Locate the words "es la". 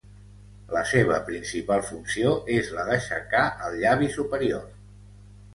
2.55-2.87